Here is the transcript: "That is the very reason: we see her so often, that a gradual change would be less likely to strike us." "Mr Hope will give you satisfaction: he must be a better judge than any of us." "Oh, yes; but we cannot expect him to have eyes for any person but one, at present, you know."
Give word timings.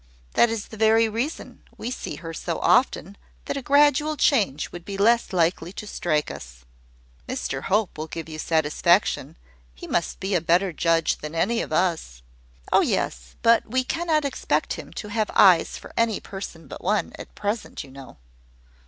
"That 0.33 0.49
is 0.49 0.69
the 0.69 0.77
very 0.77 1.07
reason: 1.07 1.61
we 1.77 1.91
see 1.91 2.15
her 2.15 2.33
so 2.33 2.57
often, 2.57 3.17
that 3.45 3.55
a 3.55 3.61
gradual 3.61 4.17
change 4.17 4.71
would 4.71 4.83
be 4.83 4.97
less 4.97 5.31
likely 5.31 5.71
to 5.73 5.85
strike 5.85 6.31
us." 6.31 6.65
"Mr 7.29 7.65
Hope 7.65 7.99
will 7.99 8.07
give 8.07 8.27
you 8.27 8.39
satisfaction: 8.39 9.37
he 9.75 9.85
must 9.85 10.19
be 10.19 10.33
a 10.33 10.41
better 10.41 10.73
judge 10.73 11.17
than 11.17 11.35
any 11.35 11.61
of 11.61 11.71
us." 11.71 12.23
"Oh, 12.71 12.81
yes; 12.81 13.35
but 13.43 13.69
we 13.69 13.83
cannot 13.83 14.25
expect 14.25 14.73
him 14.73 14.91
to 14.93 15.09
have 15.09 15.29
eyes 15.35 15.77
for 15.77 15.93
any 15.95 16.19
person 16.19 16.67
but 16.67 16.83
one, 16.83 17.13
at 17.19 17.35
present, 17.35 17.83
you 17.83 17.91
know." 17.91 18.17